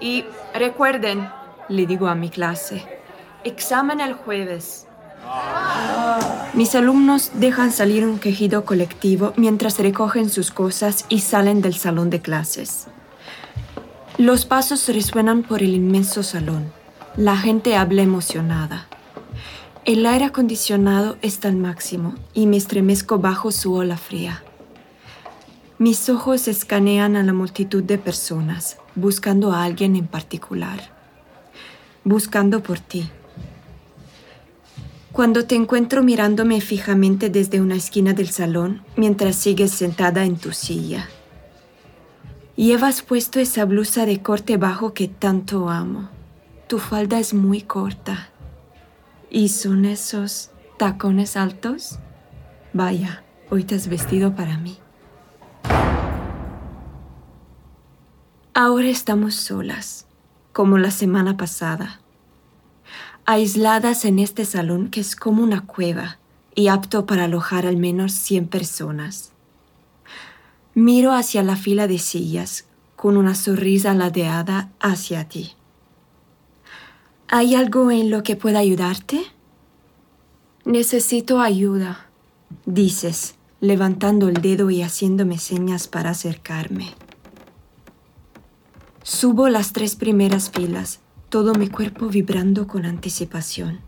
Y 0.00 0.24
recuerden, 0.54 1.28
le 1.68 1.86
digo 1.86 2.08
a 2.08 2.14
mi 2.14 2.30
clase, 2.30 2.84
examen 3.44 4.00
el 4.00 4.14
jueves. 4.14 4.86
Mis 6.54 6.74
alumnos 6.74 7.32
dejan 7.34 7.70
salir 7.72 8.04
un 8.04 8.18
quejido 8.18 8.64
colectivo 8.64 9.32
mientras 9.36 9.78
recogen 9.78 10.30
sus 10.30 10.50
cosas 10.50 11.04
y 11.08 11.20
salen 11.20 11.60
del 11.60 11.74
salón 11.74 12.10
de 12.10 12.20
clases. 12.20 12.86
Los 14.18 14.44
pasos 14.44 14.88
resuenan 14.88 15.42
por 15.42 15.62
el 15.62 15.74
inmenso 15.74 16.22
salón. 16.22 16.72
La 17.16 17.36
gente 17.36 17.76
habla 17.76 18.02
emocionada. 18.02 18.86
El 19.84 20.04
aire 20.04 20.26
acondicionado 20.26 21.16
está 21.22 21.48
al 21.48 21.56
máximo 21.56 22.14
y 22.34 22.46
me 22.46 22.56
estremezco 22.56 23.18
bajo 23.18 23.50
su 23.50 23.74
ola 23.74 23.96
fría. 23.96 24.42
Mis 25.78 26.10
ojos 26.10 26.48
escanean 26.48 27.16
a 27.16 27.22
la 27.22 27.32
multitud 27.32 27.82
de 27.82 27.96
personas, 27.96 28.76
buscando 28.94 29.52
a 29.52 29.64
alguien 29.64 29.96
en 29.96 30.06
particular. 30.06 30.80
Buscando 32.04 32.62
por 32.62 32.78
ti. 32.78 33.10
Cuando 35.12 35.44
te 35.44 35.54
encuentro 35.56 36.02
mirándome 36.02 36.60
fijamente 36.60 37.30
desde 37.30 37.60
una 37.60 37.74
esquina 37.74 38.12
del 38.12 38.30
salón 38.30 38.82
mientras 38.96 39.36
sigues 39.36 39.72
sentada 39.72 40.24
en 40.24 40.36
tu 40.36 40.52
silla. 40.52 41.08
Llevas 42.56 43.02
puesto 43.02 43.40
esa 43.40 43.64
blusa 43.64 44.06
de 44.06 44.22
corte 44.22 44.56
bajo 44.56 44.94
que 44.94 45.08
tanto 45.08 45.68
amo. 45.68 46.08
Tu 46.68 46.78
falda 46.78 47.18
es 47.18 47.34
muy 47.34 47.62
corta. 47.62 48.28
¿Y 49.30 49.48
son 49.48 49.84
esos 49.84 50.50
tacones 50.78 51.36
altos? 51.36 51.98
Vaya, 52.72 53.24
hoy 53.50 53.64
te 53.64 53.74
has 53.74 53.88
vestido 53.88 54.36
para 54.36 54.58
mí. 54.58 54.78
Ahora 58.54 58.88
estamos 58.88 59.34
solas, 59.34 60.06
como 60.52 60.78
la 60.78 60.90
semana 60.90 61.36
pasada 61.36 62.00
aisladas 63.30 64.04
en 64.06 64.18
este 64.18 64.44
salón 64.44 64.88
que 64.88 65.00
es 65.00 65.14
como 65.14 65.44
una 65.44 65.64
cueva 65.64 66.18
y 66.56 66.66
apto 66.66 67.06
para 67.06 67.26
alojar 67.26 67.64
al 67.64 67.76
menos 67.76 68.12
100 68.12 68.48
personas. 68.48 69.30
Miro 70.74 71.12
hacia 71.12 71.44
la 71.44 71.54
fila 71.54 71.86
de 71.86 71.98
sillas 71.98 72.64
con 72.96 73.16
una 73.16 73.36
sonrisa 73.36 73.94
ladeada 73.94 74.70
hacia 74.80 75.28
ti. 75.28 75.52
¿Hay 77.28 77.54
algo 77.54 77.92
en 77.92 78.10
lo 78.10 78.24
que 78.24 78.34
pueda 78.34 78.58
ayudarte? 78.58 79.22
Necesito 80.64 81.40
ayuda, 81.40 82.08
dices, 82.66 83.36
levantando 83.60 84.28
el 84.28 84.42
dedo 84.42 84.70
y 84.70 84.82
haciéndome 84.82 85.38
señas 85.38 85.86
para 85.86 86.10
acercarme. 86.10 86.94
Subo 89.12 89.48
las 89.48 89.72
tres 89.72 89.96
primeras 89.96 90.50
filas 90.50 91.00
todo 91.30 91.52
mi 91.56 91.66
cuerpo 91.66 92.06
vibrando 92.06 92.68
con 92.68 92.86
anticipación. 92.86 93.80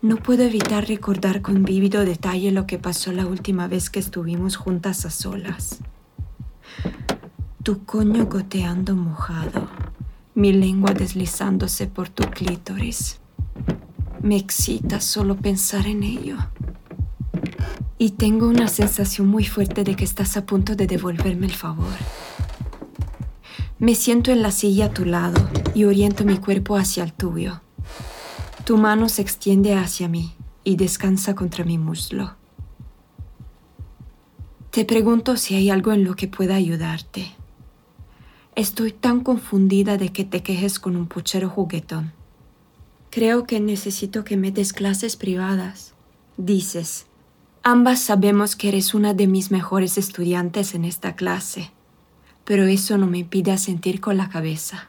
No 0.00 0.16
puedo 0.16 0.44
evitar 0.44 0.88
recordar 0.88 1.42
con 1.42 1.62
vívido 1.62 2.06
detalle 2.06 2.52
lo 2.52 2.66
que 2.66 2.78
pasó 2.78 3.12
la 3.12 3.26
última 3.26 3.68
vez 3.68 3.90
que 3.90 4.00
estuvimos 4.00 4.56
juntas 4.56 5.04
a 5.04 5.10
solas. 5.10 5.80
Tu 7.62 7.84
coño 7.84 8.24
goteando 8.24 8.96
mojado, 8.96 9.68
mi 10.34 10.54
lengua 10.54 10.94
deslizándose 10.94 11.86
por 11.86 12.08
tu 12.08 12.24
clítoris. 12.30 13.20
Me 14.22 14.36
excita 14.36 15.02
solo 15.02 15.36
pensar 15.36 15.86
en 15.86 16.02
ello. 16.02 16.38
Y 17.98 18.12
tengo 18.12 18.48
una 18.48 18.68
sensación 18.68 19.28
muy 19.28 19.44
fuerte 19.44 19.84
de 19.84 19.96
que 19.96 20.04
estás 20.04 20.38
a 20.38 20.46
punto 20.46 20.76
de 20.76 20.86
devolverme 20.86 21.44
el 21.44 21.52
favor. 21.52 21.92
Me 23.82 23.96
siento 23.96 24.30
en 24.30 24.42
la 24.42 24.52
silla 24.52 24.84
a 24.84 24.90
tu 24.94 25.04
lado 25.04 25.44
y 25.74 25.86
oriento 25.86 26.24
mi 26.24 26.38
cuerpo 26.38 26.76
hacia 26.76 27.02
el 27.02 27.12
tuyo. 27.12 27.62
Tu 28.64 28.76
mano 28.76 29.08
se 29.08 29.22
extiende 29.22 29.74
hacia 29.74 30.06
mí 30.06 30.36
y 30.62 30.76
descansa 30.76 31.34
contra 31.34 31.64
mi 31.64 31.78
muslo. 31.78 32.36
Te 34.70 34.84
pregunto 34.84 35.36
si 35.36 35.56
hay 35.56 35.68
algo 35.68 35.92
en 35.92 36.04
lo 36.04 36.14
que 36.14 36.28
pueda 36.28 36.54
ayudarte. 36.54 37.32
Estoy 38.54 38.92
tan 38.92 39.18
confundida 39.18 39.98
de 39.98 40.10
que 40.10 40.24
te 40.24 40.44
quejes 40.44 40.78
con 40.78 40.94
un 40.94 41.08
puchero 41.08 41.48
juguetón. 41.48 42.12
Creo 43.10 43.48
que 43.48 43.58
necesito 43.58 44.22
que 44.22 44.36
me 44.36 44.52
des 44.52 44.72
clases 44.72 45.16
privadas. 45.16 45.92
Dices, 46.36 47.06
ambas 47.64 47.98
sabemos 47.98 48.54
que 48.54 48.68
eres 48.68 48.94
una 48.94 49.12
de 49.12 49.26
mis 49.26 49.50
mejores 49.50 49.98
estudiantes 49.98 50.76
en 50.76 50.84
esta 50.84 51.16
clase 51.16 51.72
pero 52.44 52.64
eso 52.66 52.98
no 52.98 53.06
me 53.06 53.18
impide 53.18 53.56
sentir 53.58 54.00
con 54.00 54.16
la 54.16 54.28
cabeza. 54.28 54.88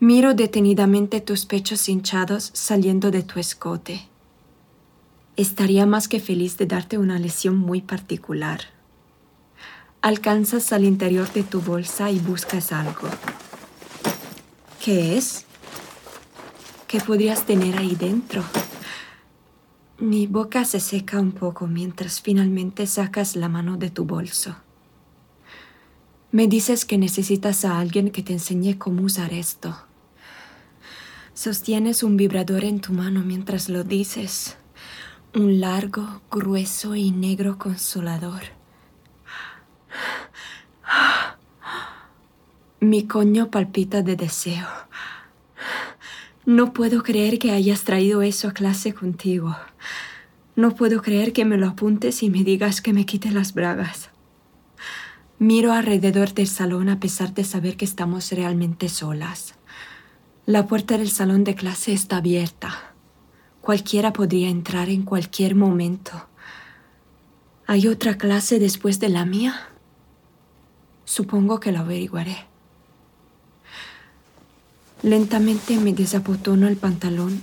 Miro 0.00 0.34
detenidamente 0.34 1.20
tus 1.20 1.44
pechos 1.44 1.88
hinchados 1.88 2.50
saliendo 2.54 3.10
de 3.10 3.22
tu 3.22 3.40
escote. 3.40 4.08
Estaría 5.36 5.86
más 5.86 6.08
que 6.08 6.20
feliz 6.20 6.56
de 6.56 6.66
darte 6.66 6.98
una 6.98 7.18
lesión 7.18 7.56
muy 7.56 7.80
particular. 7.80 8.60
Alcanzas 10.00 10.72
al 10.72 10.84
interior 10.84 11.32
de 11.32 11.42
tu 11.42 11.60
bolsa 11.60 12.10
y 12.10 12.20
buscas 12.20 12.72
algo. 12.72 13.08
¿Qué 14.84 15.16
es? 15.16 15.46
¿Qué 16.86 17.00
podrías 17.00 17.44
tener 17.44 17.76
ahí 17.76 17.96
dentro? 17.96 18.44
Mi 19.98 20.28
boca 20.28 20.64
se 20.64 20.78
seca 20.78 21.18
un 21.20 21.32
poco 21.32 21.66
mientras 21.66 22.20
finalmente 22.20 22.86
sacas 22.86 23.34
la 23.34 23.48
mano 23.48 23.76
de 23.76 23.90
tu 23.90 24.04
bolso. 24.04 24.56
Me 26.30 26.46
dices 26.46 26.84
que 26.84 26.98
necesitas 26.98 27.64
a 27.64 27.78
alguien 27.78 28.10
que 28.10 28.22
te 28.22 28.34
enseñe 28.34 28.76
cómo 28.76 29.02
usar 29.02 29.32
esto. 29.32 29.78
Sostienes 31.32 32.02
un 32.02 32.18
vibrador 32.18 32.64
en 32.64 32.80
tu 32.80 32.92
mano 32.92 33.22
mientras 33.24 33.70
lo 33.70 33.82
dices. 33.82 34.58
Un 35.34 35.60
largo, 35.60 36.20
grueso 36.30 36.94
y 36.96 37.12
negro 37.12 37.56
consolador. 37.56 38.42
Mi 42.80 43.06
coño 43.06 43.50
palpita 43.50 44.02
de 44.02 44.16
deseo. 44.16 44.66
No 46.44 46.74
puedo 46.74 47.02
creer 47.02 47.38
que 47.38 47.52
hayas 47.52 47.84
traído 47.84 48.20
eso 48.20 48.48
a 48.48 48.52
clase 48.52 48.92
contigo. 48.92 49.56
No 50.56 50.74
puedo 50.74 51.00
creer 51.00 51.32
que 51.32 51.46
me 51.46 51.56
lo 51.56 51.68
apuntes 51.68 52.22
y 52.22 52.28
me 52.28 52.44
digas 52.44 52.82
que 52.82 52.92
me 52.92 53.06
quite 53.06 53.30
las 53.30 53.54
bragas. 53.54 54.10
Miro 55.40 55.72
alrededor 55.72 56.34
del 56.34 56.48
salón 56.48 56.88
a 56.88 56.98
pesar 56.98 57.32
de 57.32 57.44
saber 57.44 57.76
que 57.76 57.84
estamos 57.84 58.32
realmente 58.32 58.88
solas. 58.88 59.54
La 60.46 60.66
puerta 60.66 60.98
del 60.98 61.10
salón 61.10 61.44
de 61.44 61.54
clase 61.54 61.92
está 61.92 62.16
abierta. 62.16 62.92
Cualquiera 63.60 64.12
podría 64.12 64.48
entrar 64.48 64.88
en 64.88 65.02
cualquier 65.02 65.54
momento. 65.54 66.26
¿Hay 67.68 67.86
otra 67.86 68.18
clase 68.18 68.58
después 68.58 68.98
de 68.98 69.10
la 69.10 69.24
mía? 69.24 69.68
Supongo 71.04 71.60
que 71.60 71.70
lo 71.70 71.80
averiguaré. 71.80 72.38
Lentamente 75.02 75.76
me 75.76 75.92
desabotono 75.92 76.66
el 76.66 76.76
pantalón, 76.76 77.40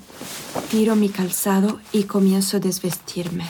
tiro 0.69 0.97
mi 0.97 1.07
calzado 1.07 1.79
y 1.93 2.03
comienzo 2.03 2.57
a 2.57 2.59
desvestirme. 2.59 3.45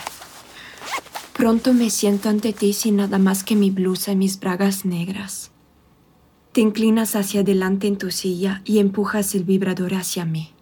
Pronto 1.37 1.73
me 1.73 1.89
siento 1.89 2.29
ante 2.29 2.53
ti 2.53 2.71
sin 2.71 2.95
nada 2.95 3.19
más 3.19 3.43
que 3.43 3.57
mi 3.57 3.69
blusa 3.69 4.13
y 4.13 4.15
mis 4.15 4.39
bragas 4.39 4.85
negras. 4.85 5.51
Te 6.53 6.61
inclinas 6.61 7.17
hacia 7.17 7.41
adelante 7.41 7.87
en 7.87 7.97
tu 7.97 8.09
silla 8.09 8.61
y 8.63 8.79
empujas 8.79 9.35
el 9.35 9.43
vibrador 9.43 9.95
hacia 9.95 10.23
mí. 10.23 10.53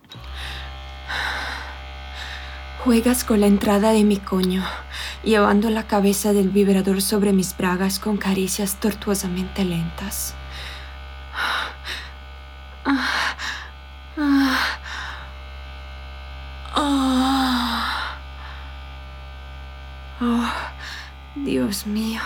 Juegas 2.84 3.23
con 3.23 3.40
la 3.41 3.46
entrada 3.46 3.91
de 3.91 4.03
mi 4.03 4.17
coño, 4.17 4.64
llevando 5.23 5.70
la 5.70 5.85
cabeza 5.85 6.34
del 6.34 6.49
vibrador 6.49 7.03
sobre 7.03 7.34
mis 7.34 7.55
bragas 7.55 7.99
con 7.99 8.17
caricias 8.17 8.79
tortuosamente 8.79 9.64
lentas. 9.66 10.34
Oh, 20.25 20.49
Dios 21.35 21.85
mío. 21.85 22.22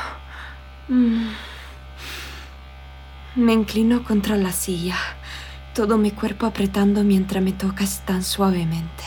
Mm. 0.87 1.29
Me 3.35 3.53
inclino 3.53 4.03
contra 4.03 4.35
la 4.37 4.51
silla, 4.51 4.97
todo 5.73 5.97
mi 5.97 6.11
cuerpo 6.11 6.45
apretando 6.45 7.03
mientras 7.03 7.43
me 7.43 7.53
tocas 7.53 8.05
tan 8.05 8.21
suavemente. 8.21 9.03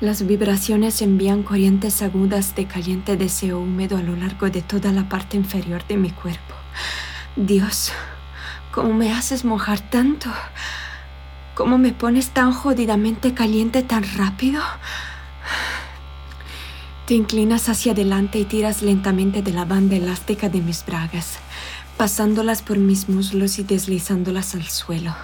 Las 0.00 0.26
vibraciones 0.26 1.02
envían 1.02 1.42
corrientes 1.42 2.00
agudas 2.00 2.54
de 2.54 2.66
caliente 2.66 3.18
deseo 3.18 3.60
húmedo 3.60 3.98
a 3.98 4.02
lo 4.02 4.16
largo 4.16 4.48
de 4.48 4.62
toda 4.62 4.90
la 4.90 5.10
parte 5.10 5.36
inferior 5.36 5.86
de 5.86 5.98
mi 5.98 6.10
cuerpo. 6.10 6.54
Dios, 7.36 7.92
¿cómo 8.72 8.94
me 8.94 9.12
haces 9.12 9.44
mojar 9.44 9.80
tanto? 9.80 10.30
¿Cómo 11.54 11.76
me 11.76 11.92
pones 11.92 12.30
tan 12.30 12.52
jodidamente 12.52 13.34
caliente 13.34 13.82
tan 13.82 14.02
rápido? 14.16 14.62
Te 17.06 17.12
inclinas 17.12 17.68
hacia 17.68 17.92
adelante 17.92 18.38
y 18.38 18.44
tiras 18.44 18.80
lentamente 18.80 19.42
de 19.42 19.52
la 19.52 19.66
banda 19.66 19.94
elástica 19.94 20.48
de 20.48 20.62
mis 20.62 20.86
bragas, 20.86 21.34
pasándolas 21.98 22.62
por 22.62 22.78
mis 22.78 23.10
muslos 23.10 23.58
y 23.58 23.62
deslizándolas 23.62 24.54
al 24.54 24.64
suelo. 24.64 25.14